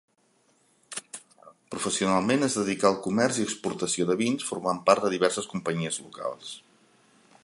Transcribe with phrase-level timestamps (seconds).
[1.75, 6.55] Professionalment es dedicà al comerç i exportació de vins, formant part de diverses companyies locals.